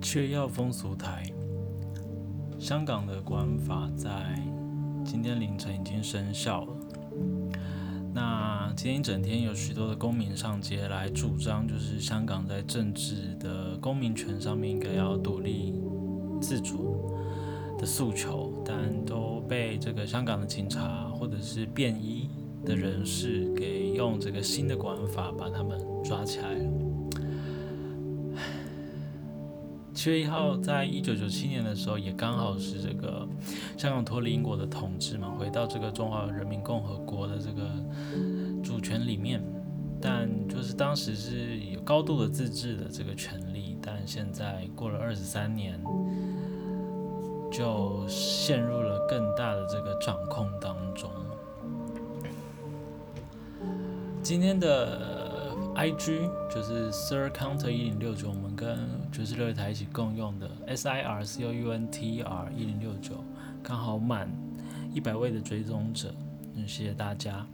[0.00, 1.24] 却要风俗台，
[2.58, 4.10] 香港的国安法在
[5.04, 6.72] 今天凌晨已经生效了。
[8.12, 15.82] 那今天一整天有许多的公民上街来主张，就是香港在政治的公民权上面应该要独立
[16.40, 17.10] 自主
[17.76, 22.30] 的诉求，但都被这个香港的警察或者是便衣
[22.64, 26.64] 的人士给用这个新的管法把他们抓起来了。
[29.94, 33.26] 七月一号，在一九九七年的时候，也刚好是这个
[33.76, 37.70] 香港脱离英国的统治嘛，回到这个中华人民共和国的这个
[38.62, 39.42] 主权里面。
[40.00, 45.82] 但就是当时是有高度的自治的这个权利，但现在过了二十三年，
[47.50, 51.08] 就陷入了更大的这个掌控当中。
[54.24, 55.22] 今天的。
[55.76, 58.78] I G 就是 Sir Counter 一零六九，我们跟
[59.10, 63.16] 爵士乐台一起共用的 S I R C O U N T R 一零六九，
[63.60, 64.30] 刚好满
[64.92, 66.14] 一百位的追踪者，
[66.54, 67.44] 嗯，谢谢大家。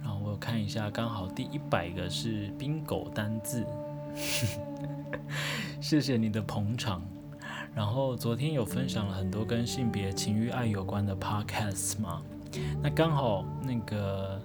[0.00, 3.62] 然后我看一下，刚好第一百个是冰狗单字，
[5.82, 7.02] 谢谢你的捧场。
[7.74, 12.22] 然后昨天有分享了很多跟性别、情欲、爱有关的 Podcast 嘛，
[12.82, 14.40] 那刚好那个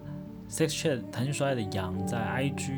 [0.49, 2.73] Sex Chat 谈情说爱的羊在 I G。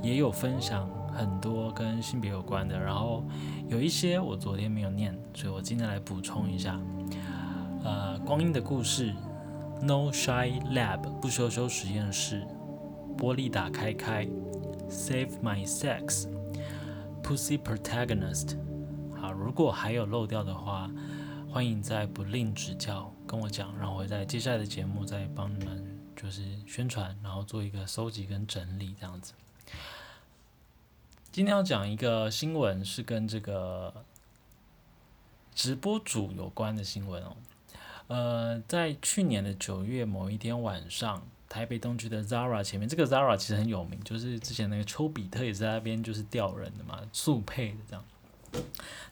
[0.00, 3.24] 也有分享很多跟性别有关的，然后
[3.68, 6.80] 有一些我昨天没有念，所以我今天来补充一下。
[7.82, 9.12] 呃，光阴的故事
[9.82, 12.46] ，No Shy Lab 不羞羞实验室，
[13.16, 14.24] 玻璃打开开
[14.88, 18.56] ，Save My Sex，Pussy Protagonist。
[19.16, 20.88] 好，如果还有漏掉的话，
[21.50, 29.32] 欢迎在不吝指教，跟我讲，然后我在接下来的节目再帮你们就是宣传，然后做一个收集跟整理这样子。
[31.30, 34.04] 今天要讲一个新闻，是跟这个
[35.54, 37.36] 直播主有关的新闻哦。
[38.08, 48.04] 呃，在去年的九月某一天晚上，台北东区的 Zara 前面，这个 Zara 其实很有名，就是之前那个丘比特也在那边就是吊人的嘛，速配的这样。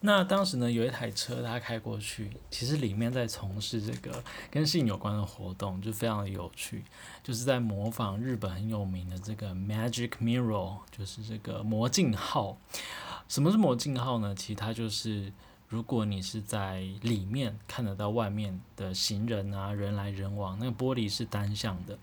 [0.01, 6.85] 那当时呢，有一台车，它开过去，其实里面在从事这个跟性有关的活动，就非常的有趣，
[7.23, 12.59] 就是在模仿日本很有名的这个 Magic Mirror，就是这个魔镜号。
[13.27, 14.35] 什么是魔镜号呢？
[14.35, 15.33] 其实它就是，
[15.69, 21.99] 如果你是在里面看得到外面的行人啊，人来人往，那个玻璃是单向的，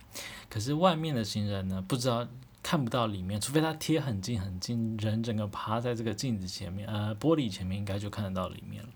[0.49, 2.27] 可是外面的行人呢，不知道。
[2.63, 8.89] 看不到里面，除非他贴很近很近，人整个趴在这个镜子前面，呃，玻璃前面应该就看得到里面了。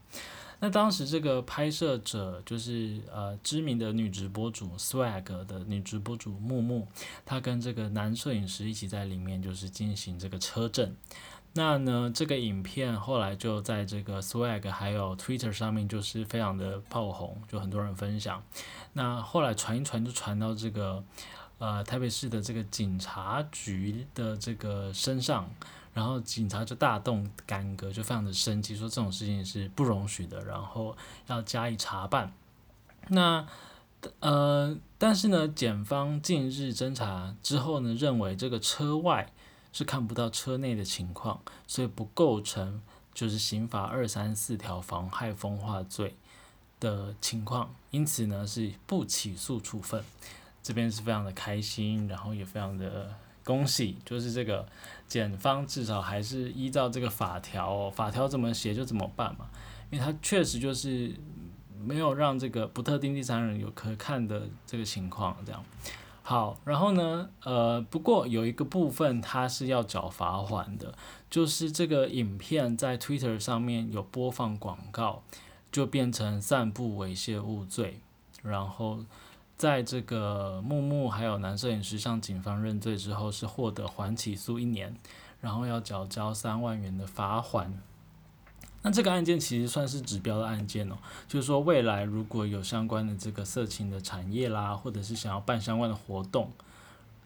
[0.60, 6.88] 那当时这个拍摄者就是呃知名的女直播主 Swag 的女直播主木木，
[7.26, 10.96] 她跟这个男摄影师一起在里面就是进行这个车震。
[11.54, 18.42] 那呢，这个影片后来就在这个 Swag 还有 Twitter 上面就是非常的爆红，就很多人分享。
[18.94, 21.04] 那后来传一传就传到这个。
[21.60, 25.50] 呃，台北市的这个警察局的这个身上，
[25.94, 30.96] 然后警察就大动干戈，就非常的生气，说这种事情是不容许的，然后
[31.26, 32.32] 要加以查办。
[33.08, 33.48] 那
[34.20, 39.34] 呃，但是呢，检方近日侦查之后呢，认为这个车外
[39.74, 42.82] 是看不到车内的情况，所以不构成
[43.16, 46.16] 就是刑法二三四条妨害风化罪
[46.80, 50.04] 的情况，因此呢是不起诉处分。
[50.68, 53.10] 这边是非常的开心，然后也非常的
[53.46, 54.68] 恭喜，就是这个
[55.08, 59.50] 检方至少还是依照这个法条，哦法条怎么写就怎么办嘛，
[59.90, 61.16] 因为他确实就是
[61.80, 65.64] 没有让这个不特定第三人有可看的这个情况，这样
[66.22, 70.94] 好，然后呢，呃，不过有一个部分他是要缴罚款的，
[71.30, 75.24] 就是这个影片在 Twitter 上面有播放广告，
[75.72, 78.02] 就变成散布猥亵物罪，
[78.44, 79.06] 然后。
[79.58, 84.96] 在这个木木还有男摄影师向警方认罪之后，是获得缓起诉一年，
[85.42, 87.82] 然后要缴交三万元的罚款。
[88.84, 90.96] 那这个案件其实算是指标的案件哦，
[91.28, 96.52] 就是说未来如果有相关的这个色情的产业啦，或者是想要办相关的活动，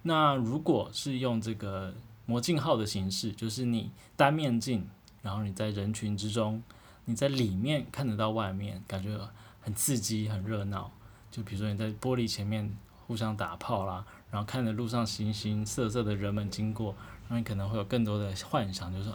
[0.03, 1.93] 那如果是用这个
[2.25, 4.87] 魔镜号的形式，就是你单面镜，
[5.21, 6.63] 然后你在人群之中，
[7.03, 9.19] 你在里面看得到外面，感觉
[9.59, 10.89] 很刺激、很热闹。
[11.31, 12.69] 就比如说你在玻璃前面
[13.07, 16.93] 互相打炮啦，然后看着路上形形色色的人们经过，
[17.23, 19.11] 然后你可能会有更多的幻想，就是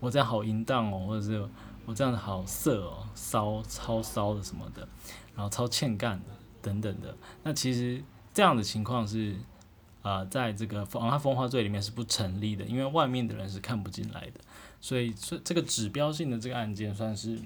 [0.00, 1.46] 我这样好淫荡哦，或者是
[1.84, 4.88] 我这样子好色哦，骚超骚的什么的，
[5.34, 6.26] 然后超欠干的
[6.62, 7.14] 等等的。
[7.42, 8.02] 那其实
[8.32, 9.34] 这样的情况是
[10.02, 14.40] 呃，在这个防它风化罪里面是不成立的，因为外面的人是看不进来的，
[14.80, 17.40] 所以这这个指标性的这个案件算是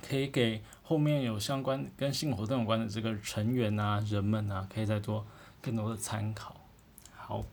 [0.00, 5.24] 可以给后面有相关跟性活动有关的这个成员啊、人们啊，可以再做
[5.62, 6.56] 更多的参考。
[7.14, 7.44] 好。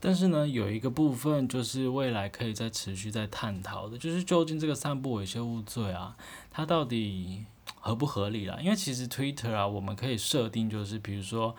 [0.00, 6.16] 但是呢，有一个部分就是未来可以再持续在探讨的，就是究竟这个散布猥亵物罪啊，
[6.50, 7.44] 它到底
[7.78, 8.58] 合不合理啦？
[8.62, 11.54] 因为其实 Twitter 啊，我们可以设定就是比如说，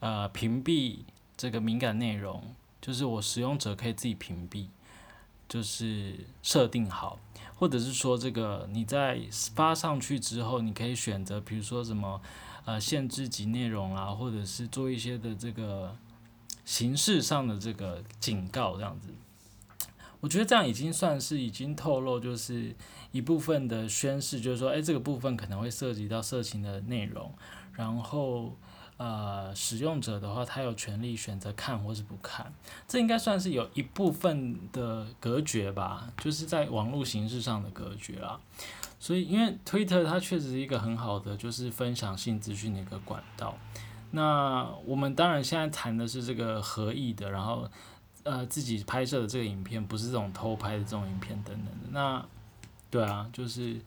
[0.00, 1.04] 呃，屏蔽
[1.36, 2.42] 这个敏感内容，
[2.80, 4.66] 就是我使用者可以自己屏蔽，
[5.48, 7.20] 就是设定好，
[7.56, 9.20] 或者是说这个你在
[9.54, 12.20] 发上去之后，你可以选择，比如说什么
[12.64, 15.96] 呃限制级内容啦，或者是做一些的这个。
[16.64, 19.08] 形式上的这个警告，这样子，
[20.20, 22.72] 我觉得这样已经算是已经透露，就是
[23.10, 27.34] 一部分的宣誓，就是说，哎，这个部分可能会涉及到色情的内容，
[27.72, 28.56] 然后，
[29.02, 32.52] 呃，使用者的话，他有权利选择看或是不看，
[32.86, 38.38] 这应该算是有一部分的隔绝吧，就是在网络形式上的隔绝啦。
[39.00, 43.58] 所以，因为 Twitter 它确实是一个很好的，就是分享性资讯的一个管道。
[44.12, 47.68] 那我们当然现在谈的是这个合意的，然后
[48.22, 51.88] 呃自己拍摄的这个影片，不是这种偷拍的这种影片等等的。
[51.90, 52.24] 那
[52.88, 53.80] 对啊，就是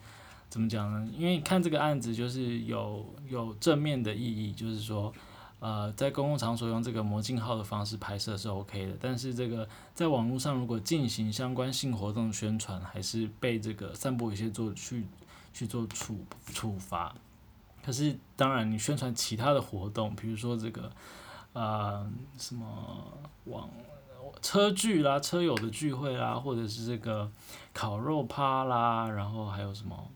[0.56, 1.06] 怎么讲呢？
[1.14, 5.14] 因为看这个案子就是有有正面的意义，就是说
[5.60, 15.06] 呃在公共场所用这个魔镜号的方式拍摄是 OK 的，但是这个在网络上如果进行相关性活动宣传，还是被这个散播一些做去
[15.52, 16.24] 去做处
[16.54, 17.14] 处罚。
[17.86, 20.90] 可是，当然，你宣传其他的活动，比如说这个，
[21.52, 22.66] 呃，什么
[23.44, 23.70] 网
[24.42, 27.30] 车聚啦、车友的聚会啦，或者是这个
[27.74, 30.10] 烤肉趴啦，然后还有什么，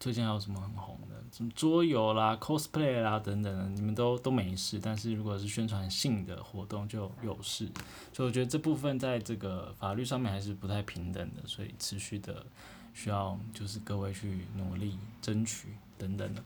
[0.00, 4.80] 最近还有什么很红的，什么桌游啦、cosplay 啦等等的，你们都都没事。
[4.82, 7.68] 但是如果是宣传性的活动就有事，
[8.10, 12.46] 所以我觉得这部分在这个法律上面还是不太平等的，所以持续的
[12.94, 15.68] 需要就是各位去努力争取
[15.98, 16.42] 等等的。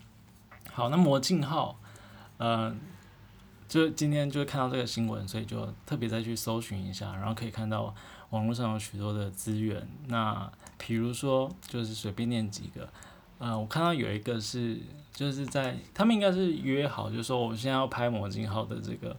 [0.73, 1.79] 好，那魔镜号，
[2.39, 2.75] 呃，
[3.69, 7.95] 就今天就看到这个新闻，所以就特别再去搜寻一下，然后可以看到
[8.31, 9.87] 网络上有许多的资源。
[10.09, 12.89] 那比如说，就是随便念几个，
[13.45, 14.79] 呃，我看到有一个是，
[15.13, 19.15] 就是在他们应该是约好，就是说我现在要拍魔镜号的这个。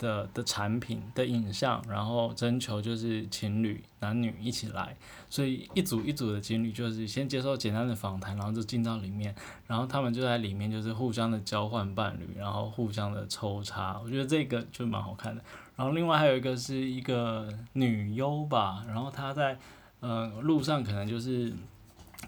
[0.00, 4.96] 的的产品的影像，然后征求就是情侣男女一起来，
[5.28, 9.34] 所以一组一组的情侣就是先接受简单的访谈，然后就进到里面，
[9.66, 15.42] 然后他们就在里面就是互相的交换伴侣，然后互相的抽插，我觉得这个就蛮好看的。
[15.74, 19.58] 然后另外还有一个是一个女优吧，然后她在
[19.98, 21.52] 呃路上可能就是。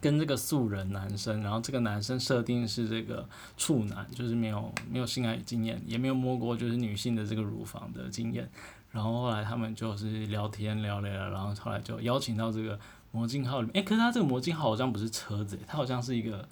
[0.01, 8.49] 跟这个素人男生，然后这个男生设定是这个处男，就是没有没有性爱经验，也没有摸过就是女性的这个乳房的经验。
[8.91, 12.79] 然后后来他们就是聊天聊聊，然后后来就邀请到这个
[13.13, 13.75] 魔镜号里面。
[13.75, 16.49] 诶，可是他这个魔镜号好像不是车子，它好像是一个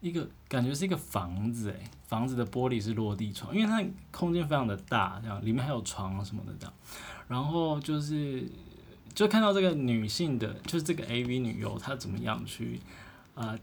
[0.00, 6.74] 一个感觉是一个房子，诶，房子的玻璃是落地窗，因为它空间非常的大，这样里面还有床什么的这样。
[7.28, 8.44] 然后就是。
[9.14, 12.80] 就看到这个女性的，就是这个 A V 女优，她怎么样去
[13.34, 13.58] 啊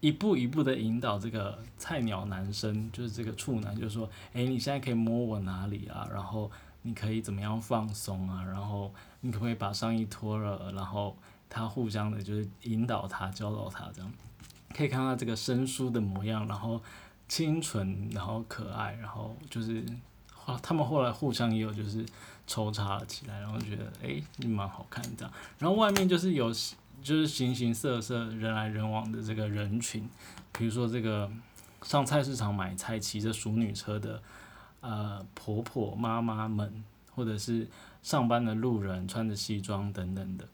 [0.00, 6.06] 一步一步的引导这个菜鸟男生，就是这个处男，就是说，哎，你现在可以摸我哪里啊？
[6.12, 6.50] 然后
[6.82, 8.44] 你可以怎么样放松啊？
[8.44, 10.70] 然后你可不可以把上衣脱了？
[10.72, 11.16] 然后
[11.48, 14.12] 他互相的就是引导他，教导他这样，
[14.74, 16.82] 可以看到这个生疏的模样，然后
[17.26, 19.82] 清纯，然后可爱，然后就是
[20.46, 22.04] 后他们后来互相也有就是。
[22.46, 25.32] 抽插了起来，然后觉得哎，蛮好看这样。
[25.58, 26.52] 然后外面就是有
[27.02, 30.06] 就是形形色色、人来人往的这个人群，
[30.52, 31.30] 比如说这个
[31.84, 34.22] 上菜市场买菜、骑着淑女车的
[34.82, 36.84] 呃婆婆妈妈们，
[37.14, 37.66] 或者是
[38.02, 40.46] 上班的路人穿着西装等等的。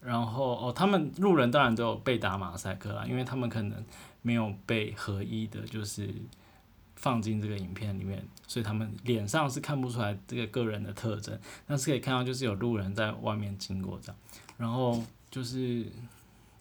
[0.00, 3.84] 然后哦，他们路人当然都有被打马赛克啦，因为他们可能
[4.22, 6.08] 没有被合一的，就是。
[6.96, 14.16] 放进这个影片里面，所以他们脸上是看不出来这个个人的特征，但是可以看到就是有路人在外面经过这样，
[14.56, 15.86] 然后就是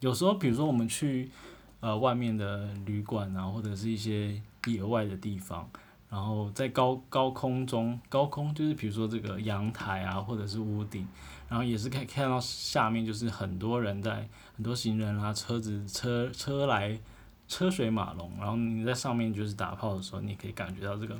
[0.01, 1.31] 有时候比如说我们去
[1.79, 5.67] 呃外面的旅馆啊，或者是一些野外的地方，
[6.09, 11.07] 然后在高高空中，高空就是比如说这个阳台啊，或者是屋顶，
[11.47, 16.99] 然后也是可以看到下面就是很多人在很多行人啊，车子车车来。
[17.47, 21.15] 车水马龙，然后你在上面就是打炮的时候，你可以感觉到这个，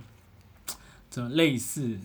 [1.10, 1.98] 这种类似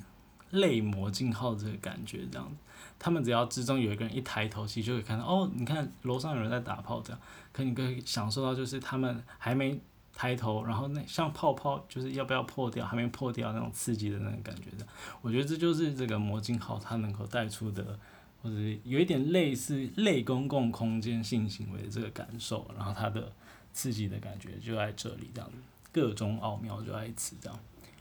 [0.50, 2.56] 类魔镜号这个感觉这样子。
[2.98, 7.20] 他们只要之中有一个人一抬头，其实就可以看到哦，你看楼上有人在打炮这样。
[7.52, 9.80] 可你可以享受到就是他们还没
[10.14, 14.86] 抬头，然后那像泡泡，就是要不要破掉，还没破掉那种刺激的那种感觉的。
[15.22, 17.98] 我觉得这就是这个魔镜号它能够带出的，
[18.42, 23.32] 或者有一点类似类公共空间性行为的这个感受，然后它的
[23.72, 25.56] 刺激的感觉就在这里，这样子，
[25.92, 27.58] 各种奥妙就在此这样。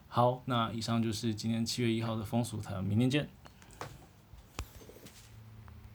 [0.07, 3.29] 好，那以上就是今天七月一号的风俗台，明天见。